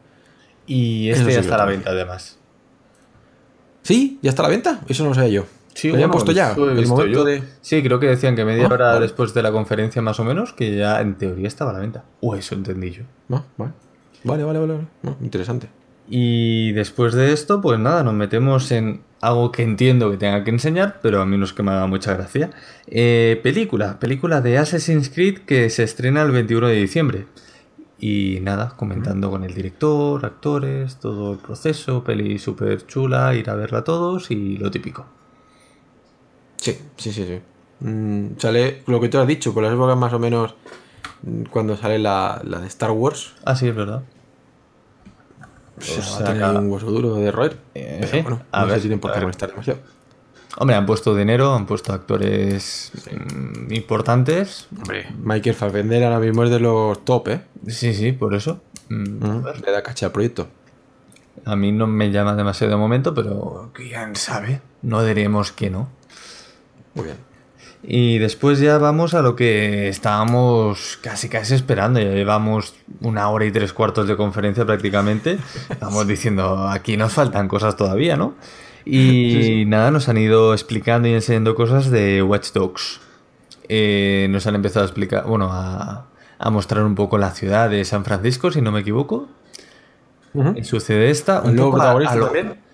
[0.67, 2.37] Y este ya está a la venta además.
[3.83, 4.19] ¿Sí?
[4.21, 4.81] ¿Ya está a la venta?
[4.87, 5.45] Eso no lo sabía yo.
[5.73, 6.51] Sí, ¿Lo habían bueno, puesto ya?
[6.53, 7.23] El momento yo.
[7.23, 7.43] de...
[7.61, 9.01] Sí, creo que decían que media Ah, hora vale.
[9.01, 12.03] después de la conferencia más o menos, que ya en teoría estaba a la venta.
[12.19, 13.03] O eso entendí yo.
[13.29, 13.73] No, vale.
[14.23, 14.73] Vale, vale, vale.
[14.73, 14.87] vale.
[15.03, 15.69] No, interesante.
[16.09, 20.49] Y después de esto, pues nada, nos metemos en algo que entiendo que tenga que
[20.51, 22.49] enseñar, pero a mí no es que me haga mucha gracia.
[22.87, 27.25] Eh, película, película de Assassin's Creed que se estrena el 21 de diciembre.
[27.99, 33.55] Y nada, comentando con el director, actores, todo el proceso, peli súper chula, ir a
[33.55, 35.05] verla todos y lo típico.
[36.57, 37.39] Sí, sí, sí, sí.
[37.79, 40.53] Mm, sale lo que tú has dicho, por las épocas más o menos
[41.23, 43.33] mm, cuando sale la, la de Star Wars.
[43.45, 44.03] Ah, sí, es verdad.
[45.79, 47.57] O va a tener un hueso duro de roer.
[47.75, 49.79] Eh, pero bueno, a no ver, se tienen por a qué molestar demasiado.
[50.59, 54.67] Hombre, han puesto dinero, han puesto actores mm, importantes.
[54.75, 57.41] Hombre, Michael Fassbender ahora mismo es de los top, ¿eh?
[57.67, 58.61] Sí, sí, por eso.
[58.89, 59.61] Mm, a ver.
[59.61, 60.47] Le da caché al proyecto.
[61.45, 64.61] A mí no me llama demasiado de momento, pero quién sabe.
[64.81, 65.89] No diremos que no.
[66.95, 67.17] Muy bien.
[67.83, 71.99] Y después ya vamos a lo que estábamos casi casi esperando.
[71.99, 75.37] Ya llevamos una hora y tres cuartos de conferencia prácticamente.
[75.69, 78.33] Estamos diciendo, aquí nos faltan cosas todavía, ¿no?
[78.89, 82.99] Y nada, nos han ido explicando y enseñando cosas de Watch Dogs.
[83.69, 86.05] Eh, nos han empezado a explicar, bueno, a,
[86.39, 89.27] a mostrar un poco la ciudad de San Francisco, si no me equivoco.
[90.55, 91.41] Y sucede esta.
[91.45, 92.67] ¿El nuevo poco a- protagonista a lo- también?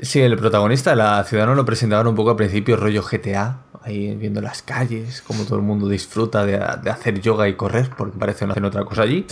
[0.00, 4.14] Sí, el protagonista, la ciudad nos lo presentaban un poco al principio, rollo GTA, ahí
[4.16, 8.38] viendo las calles, como todo el mundo disfruta de, hacer yoga y correr, porque parece
[8.40, 9.26] que no hacen otra cosa allí.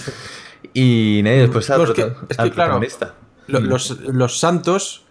[0.75, 2.05] Y nadie después al, es que,
[2.37, 3.15] protagonista.
[3.47, 5.07] los, los, santos,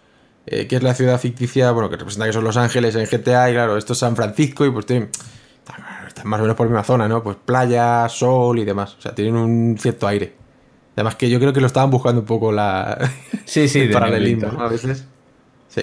[0.50, 3.50] eh, que es la ciudad ficticia, bueno, que representa que son Los Ángeles en GTA,
[3.50, 5.10] y claro, esto es San Francisco, y pues tienen,
[6.08, 7.22] están más o menos por la misma zona, ¿no?
[7.22, 8.96] Pues playa, sol y demás.
[8.98, 10.34] O sea, tienen un cierto aire.
[10.96, 12.98] Además que yo creo que lo estaban buscando un poco la...
[13.44, 15.06] Sí, sí, el paralelismo, a veces.
[15.68, 15.82] Sí.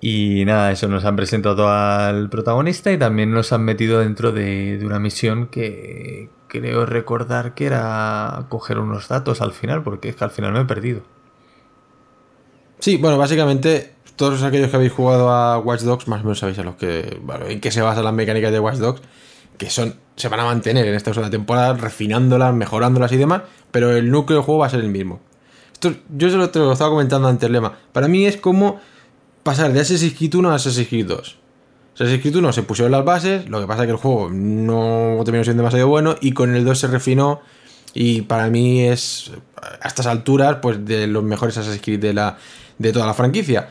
[0.00, 4.80] Y nada, eso nos han presentado al protagonista y también nos han metido dentro de,
[4.82, 10.24] una misión que creo recordar que era coger unos datos al final, porque es que
[10.24, 11.02] al final me he perdido.
[12.80, 16.58] Sí, bueno, básicamente todos aquellos que habéis jugado a Watch Dogs más o menos sabéis
[16.58, 19.00] a los que, en qué se basan las mecánicas de Watch Dogs,
[19.56, 23.96] que son se van a mantener en esta segunda temporada, refinándolas, mejorándolas y demás, pero
[23.96, 25.20] el núcleo del juego va a ser el mismo.
[25.72, 27.72] Esto, yo se lo, te lo estaba comentando antes, Lema.
[27.92, 28.80] Para mí es como
[29.42, 31.38] pasar de Assassin's Creed 1 a Assassin's Creed 2.
[31.94, 35.18] Assassin's Creed 1 se pusieron las bases, lo que pasa es que el juego no
[35.24, 37.40] terminó siendo demasiado bueno y con el 2 se refinó
[37.94, 39.32] y para mí es
[39.80, 42.36] a estas alturas pues de los mejores Assassin's Creed de, la,
[42.80, 43.68] de toda la franquicia.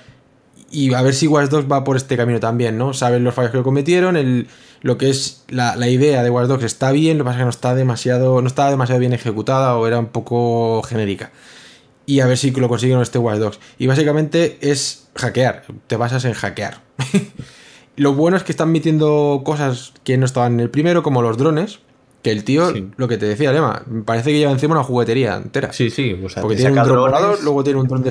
[0.71, 2.93] Y a ver si Watch Dogs va por este camino también, ¿no?
[2.93, 4.47] Saben los fallos que cometieron, el,
[4.81, 7.45] lo que es la, idea de Watch Dogs está bien, lo que pasa es que
[7.45, 11.31] no está demasiado, no estaba demasiado bien ejecutada o era un poco genérica
[12.05, 13.59] y a ver si lo consiguen en este Watch Dogs.
[13.77, 16.81] Y básicamente es hackear, te basas en hackear.
[17.95, 21.37] lo bueno es que están metiendo cosas que no estaban en el primero, como los
[21.37, 21.79] drones.
[22.23, 25.71] Que el tío, lo que te decía, Lema, parece que lleva encima una juguetería entera.
[25.71, 27.11] Sí, sí, o sea, porque tiene un dron
[27.43, 28.09] luego tiene un dron de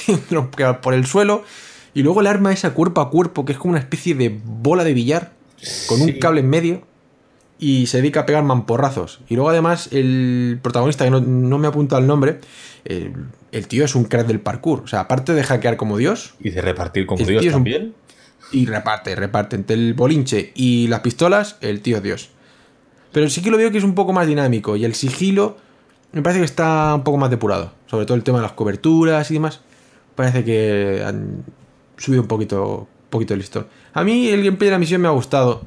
[0.82, 1.44] por el suelo,
[1.94, 4.84] y luego el arma esa cuerpo a cuerpo, que es como una especie de bola
[4.84, 5.32] de billar,
[5.86, 6.82] con un cable en medio,
[7.58, 9.20] y se dedica a pegar mamporrazos.
[9.28, 12.40] Y luego además el protagonista, que no, no me apunta el nombre,
[12.84, 14.80] el, tío es un crack del parkour.
[14.80, 16.34] O sea, aparte de hackear como Dios.
[16.40, 17.94] Y de repartir como Dios también.
[18.50, 19.56] y reparte, reparte.
[19.56, 22.30] Entre el bolinche y las pistolas, el tío es Dios.
[23.12, 24.76] Pero sí que lo veo que es un poco más dinámico.
[24.76, 25.56] Y el sigilo
[26.12, 27.72] me parece que está un poco más depurado.
[27.86, 29.60] Sobre todo el tema de las coberturas y demás.
[30.14, 31.44] Parece que han
[31.96, 33.66] subido un poquito, poquito el listón.
[33.94, 35.62] A mí el gameplay de la misión me ha gustado.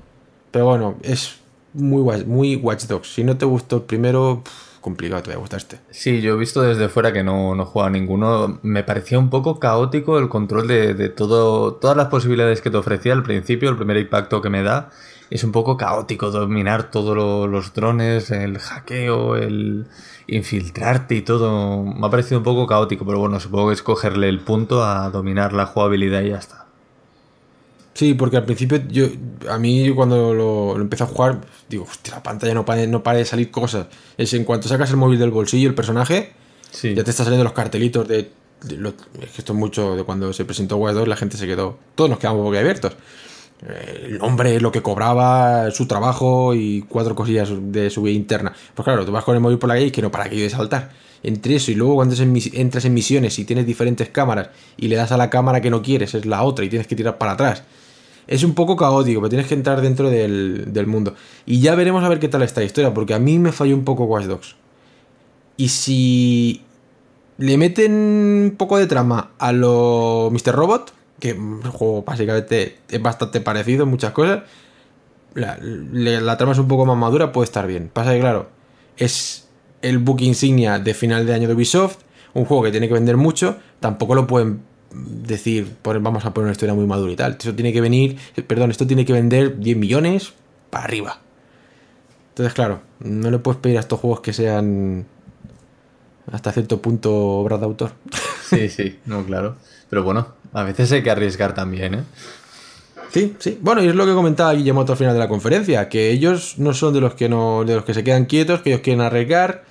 [0.52, 1.36] Pero bueno, es
[1.74, 3.14] muy, muy Watch Dogs.
[3.14, 4.44] Si no te gustó el primero
[4.86, 5.80] complicado te va a gustar este.
[5.90, 8.60] Sí, yo he visto desde fuera que no, no juega ninguno.
[8.62, 13.14] Me parecía un poco caótico el control de, todo, todas las posibilidades que te ofrecía
[13.14, 14.92] al principio, el primer impacto que me da.
[15.30, 17.16] Es un poco caótico dominar todos
[17.50, 19.88] los drones, el hackeo, el
[20.28, 21.84] infiltrarte y todo.
[21.84, 25.10] Me ha parecido un poco caótico, pero bueno, supongo que es cogerle el punto a
[25.10, 26.66] dominar la jugabilidad y ya está.
[27.96, 29.08] Sí, porque al principio yo
[29.50, 33.20] a mí cuando lo, empecé a jugar, digo, hostia, la pantalla no para, no para
[33.20, 33.88] de salir cosas.
[34.18, 36.34] Es en cuanto sacas el móvil del bolsillo, el personaje,
[36.84, 38.20] ya te están saliendo los cartelitos de...
[38.20, 41.80] es que esto es mucho de cuando se presentó Watch 2, la gente se quedó...
[41.96, 42.94] Todos nos quedamos abiertos.
[43.62, 48.54] Eh, el nombre, lo que cobraba, su trabajo y cuatro cosillas de su vida interna.
[48.74, 50.36] Pues claro, tú vas con el móvil por la calle y que no para que
[50.36, 50.92] de saltar.
[51.24, 55.12] Entre eso y luego cuando entras en misiones y tienes diferentes cámaras y le das
[55.12, 57.64] a la cámara que no quieres, es la otra y tienes que tirar para atrás
[58.28, 61.16] es un poco caótico, pero tienes que entrar dentro del, mundo.
[61.46, 63.76] Y ya veremos a ver qué tal está la historia, porque a mí me falló
[63.76, 64.56] un poco Watch Dogs.
[65.58, 66.62] Y si
[67.38, 70.56] le meten un poco de trama a lo Mr.
[70.56, 74.44] Robot, que el juego básicamente es bastante parecido en muchas cosas,
[75.36, 77.90] la, trama es un poco más madura, puede estar bien.
[77.92, 78.50] Pasa que, claro,
[78.98, 79.48] es
[79.82, 81.98] el book insignia de final de año de Ubisoft,
[82.34, 86.52] un juego que tiene que vender mucho, tampoco lo pueden decir, vamos a poner una
[86.54, 87.38] historia muy madura y tal.
[87.40, 90.34] Eso tiene que venir, perdón, esto tiene que vender 10 millones
[90.70, 91.20] para arriba.
[92.30, 95.06] Entonces, claro, no le puedes pedir a estos juegos que sean
[96.32, 97.92] hasta cierto punto obras de autor.
[98.46, 99.56] Sí, sí, no, claro.
[99.90, 102.04] Pero bueno, a veces hay que arriesgar también, ¿eh?
[103.12, 103.60] Sí, sí.
[103.62, 106.74] Bueno, y es lo que comentaba Guillermo al final de la conferencia, que ellos no
[106.74, 109.66] son de los que no, de los que se quedan quietos, que ellos quieren arriesgar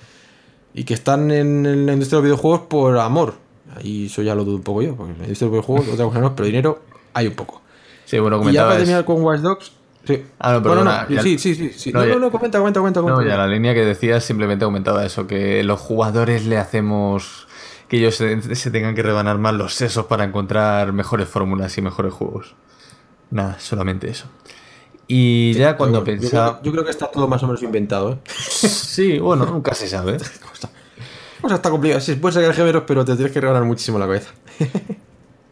[0.75, 3.33] y que están en la industria de los videojuegos por amor,
[3.81, 6.19] y eso ya lo dudo un poco yo, porque me visto el juego, otra cosa
[6.19, 7.61] no, pero dinero hay un poco.
[8.05, 9.71] Sí, bueno, Y ya para terminar con Watch Dogs.
[10.05, 10.23] Sí.
[10.37, 10.91] Ah, no, pero no,
[11.23, 11.91] sí, sí, sí, sí.
[11.91, 13.01] No, no, no, comenta, comenta, comenta.
[13.01, 17.47] No, ya la línea que decías simplemente comentaba eso, que los jugadores le hacemos
[17.87, 22.13] que ellos se, tengan que rebanar más los sesos para encontrar mejores fórmulas y mejores
[22.13, 22.55] juegos.
[23.31, 24.27] Nada, solamente eso.
[25.07, 26.59] Y ya cuando pensaba...
[26.63, 28.17] Yo, creo que está todo más o menos inventado, ¿eh?
[28.27, 30.17] sí, bueno, nunca se sabe.
[31.41, 32.01] O sea, está complicado.
[32.01, 34.31] Sí, puedes sacar gemelos, pero te tienes que regalar muchísimo la cabeza.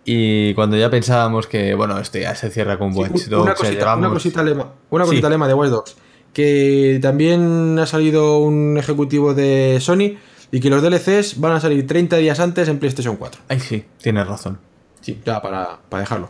[0.05, 3.43] y cuando ya pensábamos que, bueno, esto ya se cierra con Watch Dogs.
[3.43, 5.95] Una cosita, una cosita lema, una cosita lema de Watch Dogs.
[6.33, 10.17] Que también ha salido un ejecutivo de Sony
[10.53, 13.41] y que los DLCs van a salir 30 días antes en PlayStation 4.
[13.49, 14.59] Ay, sí, tienes razón.
[15.01, 16.29] Sí, ya para, para dejarlo.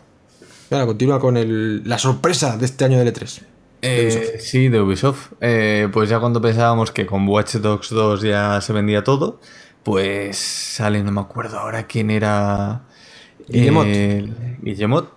[0.69, 3.41] Claro, continúa con el, la sorpresa de este año de E3.
[3.81, 5.33] Eh, sí, de Ubisoft.
[5.41, 9.41] Eh, pues ya cuando pensábamos que con Watch Dogs 2 ya se vendía todo,
[9.83, 12.83] pues sale, no me acuerdo ahora quién era.
[13.49, 13.85] Guillemot.
[13.89, 15.11] eh, Guillemot.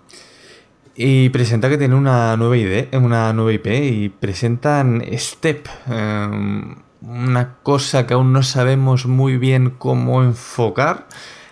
[0.97, 6.75] Y presenta que tiene una nueva idea, una nueva IP, y presentan Step, eh,
[7.07, 11.07] una cosa que aún no sabemos muy bien cómo enfocar,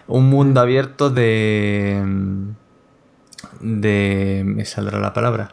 [0.07, 2.03] un mundo abierto de...
[3.61, 4.43] de...
[4.45, 5.53] me saldrá la palabra.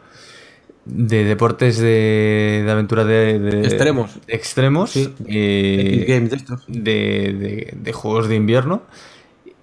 [0.84, 4.18] De deportes de, de aventura de, de- Extremos.
[4.26, 4.90] de extremos.
[4.90, 5.14] Sí.
[5.26, 6.64] eh, Games de estos.
[6.66, 8.82] de, juegos de invierno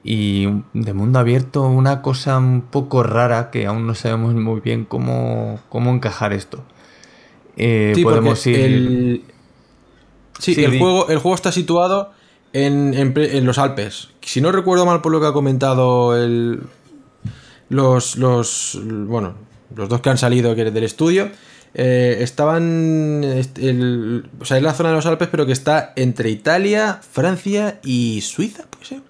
[0.01, 4.85] y de mundo abierto una cosa un poco rara que aún no sabemos muy bien
[4.85, 6.63] cómo, cómo encajar esto.
[7.57, 8.55] Eh, Sí, podemos ir...
[8.59, 9.23] el,
[10.39, 12.11] sí, Sí, el, juego, el juego está situado
[12.53, 14.09] en, en los Alpes.
[14.21, 16.61] Si no recuerdo mal por lo que ha comentado el,
[17.69, 19.35] los, los, bueno,
[19.75, 21.29] los dos que han salido del estudio,
[21.75, 26.29] eh, estaban, el- o sea, es la zona de los Alpes, pero que está entre
[26.31, 29.01] Italia, Francia y Suiza, puede ser.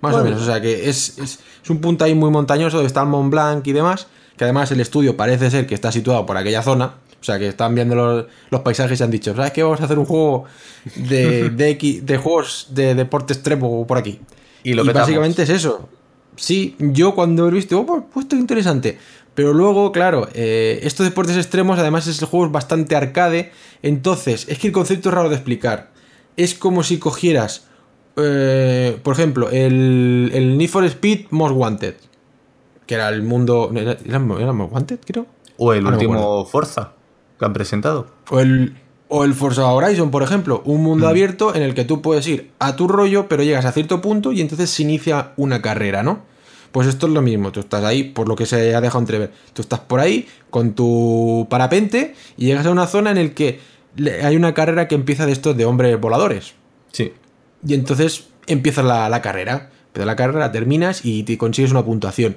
[0.00, 2.86] Más o menos, o sea que es, es, es un punto ahí muy montañoso donde
[2.86, 6.24] está el Mont Blanc y demás, que además el estudio parece ser que está situado
[6.26, 9.52] por aquella zona, o sea que están viendo los, los paisajes y han dicho, ¿sabes
[9.52, 9.62] qué?
[9.62, 10.44] Vamos a hacer un juego
[10.94, 14.20] de, de, de juegos de deporte extremo por aquí.
[14.62, 15.88] Y lo básicamente es eso.
[16.36, 18.98] Sí, yo cuando lo he visto, oh, pues, esto es interesante.
[19.34, 23.52] Pero luego, claro, eh, estos deportes extremos, además, es el juego es bastante arcade.
[23.82, 25.90] Entonces, es que el concepto es raro de explicar.
[26.36, 27.66] Es como si cogieras,
[28.16, 31.94] eh, por ejemplo, el, el Need for Speed Most Wanted.
[32.86, 33.70] Que era el mundo.
[33.74, 35.26] ¿Era, era, era Most Wanted, creo?
[35.58, 36.95] O el Ah, no último Forza
[37.38, 38.06] que han presentado.
[38.30, 38.76] O el,
[39.08, 41.08] o el Forza Horizon, por ejemplo, un mundo Mm.
[41.10, 44.32] abierto en el que tú puedes ir a tu rollo, pero llegas a cierto punto
[44.32, 46.20] y entonces se inicia una carrera, ¿no?
[46.72, 49.32] Pues esto es lo mismo, tú estás ahí, por lo que se ha dejado entrever,
[49.54, 53.60] tú estás por ahí con tu parapente y llegas a una zona en el que
[54.22, 56.54] hay una carrera que empieza de estos de hombres voladores.
[56.92, 57.12] Sí.
[57.66, 59.70] Y entonces empieza la, la carrera.
[59.94, 62.36] Pero la carrera terminas y te consigues una puntuación.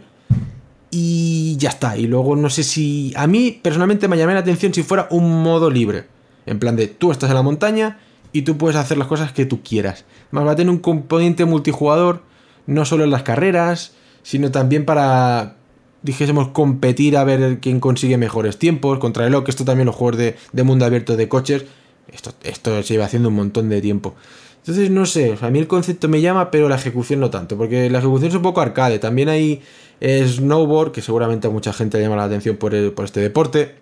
[0.92, 1.98] Y ya está.
[1.98, 3.14] Y luego no sé si.
[3.16, 6.06] A mí personalmente me llamé la atención si fuera un modo libre.
[6.46, 8.00] En plan de tú estás en la montaña
[8.32, 10.06] y tú puedes hacer las cosas que tú quieras.
[10.32, 12.24] Más va a tener un componente multijugador,
[12.66, 15.56] no solo en las carreras, sino también para,
[16.02, 20.18] dijésemos, competir a ver quién consigue mejores tiempos contra el que esto también los juegos
[20.18, 21.66] de, de mundo abierto de coches.
[22.12, 24.16] Esto, esto se lleva haciendo un montón de tiempo.
[24.58, 27.90] Entonces, no sé, a mí el concepto me llama, pero la ejecución no tanto, porque
[27.90, 29.00] la ejecución es un poco arcade.
[29.00, 29.62] También hay
[30.02, 33.76] snowboard, que seguramente a mucha gente le llama la atención por, el- por este deporte.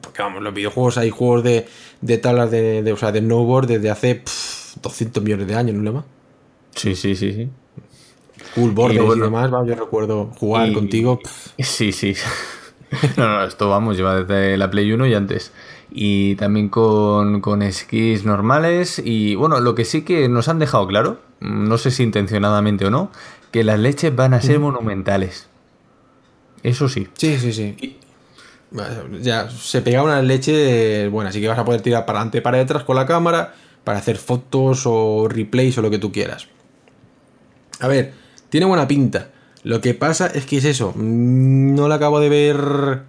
[0.00, 1.66] Porque vamos, los videojuegos hay juegos de,
[2.00, 5.74] de tablas de, de, o sea, de snowboard desde hace pff, 200 millones de años,
[5.76, 6.04] ¿no, Lema?
[6.74, 7.48] Sí, sí, sí, sí.
[8.54, 11.18] Cool Borders y, bueno, demás, vamos, yo recuerdo jugar y- contigo.
[11.20, 12.14] pff, Sí, sí.
[13.18, 15.52] No, no, esto vamos, lleva desde la Play 1 y antes.
[15.90, 18.98] Y también con, con esquís normales.
[19.04, 22.90] Y bueno, lo que sí que nos han dejado claro, no sé si intencionadamente o
[22.90, 23.10] no,
[23.50, 25.48] que las leches van a ser monumentales.
[26.62, 27.08] Eso sí.
[27.14, 27.98] Sí, sí, sí.
[28.70, 32.38] Bueno, Ya, se pega una leche buena, así que vas a poder tirar para adelante
[32.38, 36.12] y para detrás con la cámara para hacer fotos o replays o lo que tú
[36.12, 36.48] quieras.
[37.80, 38.12] A ver,
[38.50, 39.30] tiene buena pinta.
[39.62, 43.02] Lo que pasa es que es eso, mm, no la acabo de ver.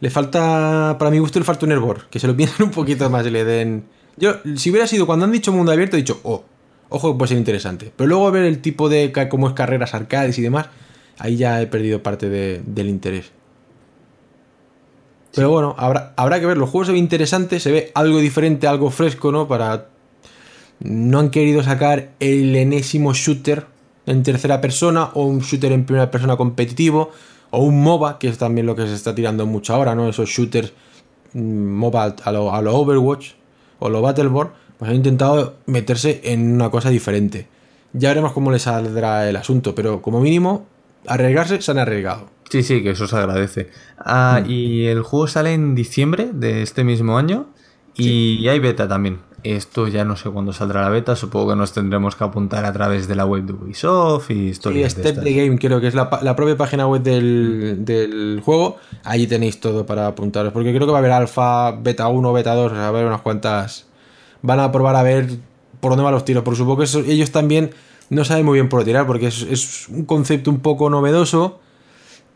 [0.00, 3.08] Le falta, para mi gusto, le falta un hervor, que se lo piensen un poquito
[3.08, 3.84] más y le den.
[4.16, 6.44] Yo, si hubiera sido cuando han dicho mundo abierto, he dicho, oh,
[6.90, 7.90] ojo que puede ser interesante.
[7.96, 10.66] Pero luego ver el tipo de cómo es carreras arcades y demás,
[11.18, 13.32] ahí ya he perdido parte de- del interés.
[15.34, 16.56] Pero bueno, habrá, habrá que ver.
[16.58, 19.46] Los juegos se ve interesante, se ve algo diferente, algo fresco, ¿no?
[19.48, 19.86] Para.
[20.80, 23.66] No han querido sacar el enésimo shooter
[24.06, 27.10] en tercera persona o un shooter en primera persona competitivo
[27.50, 30.08] o un MOBA, que es también lo que se está tirando mucho ahora, ¿no?
[30.08, 30.72] Esos shooters
[31.34, 31.40] mm,
[31.74, 33.32] MOBA a lo, a lo Overwatch
[33.78, 34.50] o lo Battleborn,
[34.80, 37.46] pues han intentado meterse en una cosa diferente.
[37.92, 40.66] Ya veremos cómo les saldrá el asunto, pero como mínimo,
[41.06, 42.30] arriesgarse se han arriesgado.
[42.48, 43.68] Sí, sí, que eso se agradece.
[43.98, 47.46] Ah, y el juego sale en diciembre de este mismo año.
[47.94, 49.18] Y hay beta también.
[49.42, 51.14] Esto ya no sé cuándo saldrá la beta.
[51.14, 54.48] Supongo que nos tendremos que apuntar a través de la web de Ubisoft y Sí,
[54.48, 55.24] historias de Step estas.
[55.24, 58.78] the Game, creo que es la propia página web del, del juego.
[59.04, 60.52] Allí tenéis todo para apuntaros.
[60.54, 62.88] Porque creo que va a haber alfa, beta 1, beta 2, o sea, va a
[62.88, 63.89] haber unas cuantas.
[64.42, 65.28] Van a probar a ver
[65.80, 66.42] por dónde van los tiros.
[66.42, 67.70] Por supuesto que eso- ellos también
[68.08, 71.60] no saben muy bien por tirar, porque es, es un concepto un poco novedoso.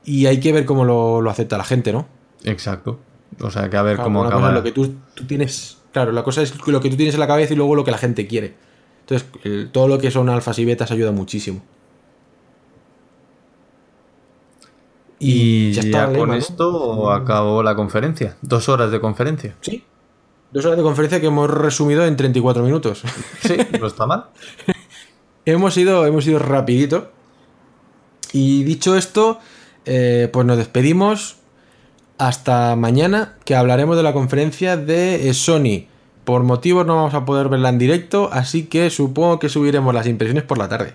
[0.04, 2.06] Y hay que ver cómo lo, lo acepta la gente, ¿no?
[2.44, 2.98] Exacto.
[3.40, 4.52] O sea, que a ver Claro, cómo acaba.
[4.52, 5.78] lo que tú, tú tienes.
[5.92, 7.90] Claro, la cosa es lo que tú tienes en la cabeza y luego lo que
[7.90, 8.54] la gente quiere.
[9.00, 11.62] Entonces, el- todo lo que son alfas y betas ayuda muchísimo.
[15.18, 18.36] Y, ya, está, con esto acabó la conferencia.
[18.42, 19.54] Dos horas de conferencia.
[19.60, 19.82] Sí.
[20.54, 23.02] Dos horas de conferencia que hemos resumido en 34 minutos.
[23.40, 24.26] Sí, no está mal.
[25.44, 27.10] hemos, ido, hemos ido rapidito.
[28.32, 29.40] Y dicho esto,
[29.84, 31.38] eh, pues nos despedimos.
[32.18, 35.88] Hasta mañana, que hablaremos de la conferencia de eh, Sony.
[36.22, 40.06] Por motivos no vamos a poder verla en directo, así que supongo que subiremos las
[40.06, 40.94] impresiones por la tarde.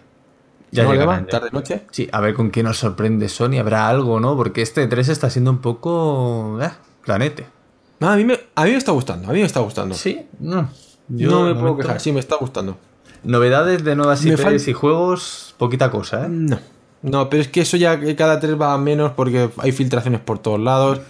[0.72, 1.82] Ya ¿No ¿Tarde noche?
[1.92, 3.60] Sí, a ver con qué nos sorprende Sony.
[3.60, 4.38] Habrá algo, ¿no?
[4.38, 6.60] Porque este 3 está siendo un poco.
[6.62, 6.72] Eh,
[7.04, 7.59] planete.
[8.00, 9.30] A, mí me, a mí me está gustando.
[9.30, 9.96] A mí me está gustando.
[9.96, 10.70] Sí, no.
[11.10, 12.00] Yo no me puedo quejar.
[12.00, 12.78] Sí, me está gustando.
[13.24, 16.30] Novedades de nuevas IPs y juegos, poquita cosa, ¿eh?
[16.30, 16.60] No.
[17.02, 20.40] No, pero es que eso ya cada 3 va a menos porque hay filtraciones por
[20.40, 21.02] todos lados.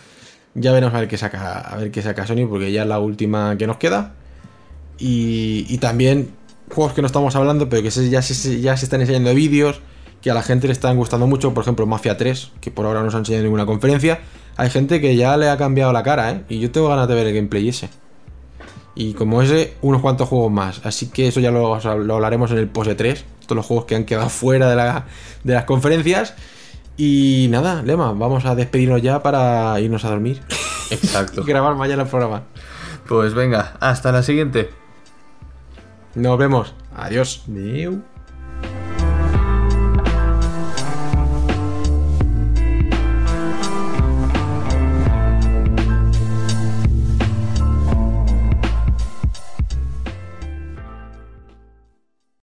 [0.53, 2.99] Ya veremos a ver qué saca, a ver qué saca Sony, porque ya es la
[2.99, 4.13] última que nos queda.
[4.97, 6.31] Y, y también
[6.73, 9.81] juegos que no estamos hablando, pero que ya se, ya se están enseñando vídeos
[10.21, 11.53] que a la gente le están gustando mucho.
[11.53, 14.19] Por ejemplo, Mafia 3, que por ahora no se ha enseñado en ninguna conferencia.
[14.57, 16.43] Hay gente que ya le ha cambiado la cara, ¿eh?
[16.49, 17.89] Y yo tengo ganas de ver el gameplay ese.
[18.95, 20.81] Y como ese, unos cuantos juegos más.
[20.85, 23.25] Así que eso ya lo, hablaremos en el Pose 3.
[23.39, 25.05] Estos los juegos que han quedado fuera de, la,
[25.43, 26.33] de las conferencias.
[26.97, 30.41] Y nada, Lema, vamos a despedirnos ya para irnos a dormir.
[30.91, 31.41] Exacto.
[31.45, 32.43] y grabar mañana el programa.
[33.07, 34.69] Pues venga, hasta la siguiente.
[36.15, 36.75] Nos vemos.
[36.95, 37.43] Adiós.
[37.47, 37.95] Adiós.